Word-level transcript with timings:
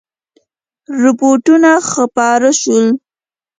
رپوټونه 1.01 1.71
خپاره 1.91 2.49
شول. 2.61 2.87